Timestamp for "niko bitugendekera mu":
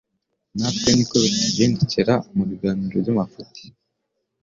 0.95-2.43